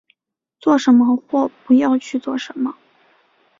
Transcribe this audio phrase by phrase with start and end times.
[0.59, 2.75] 做什么或不要去做什么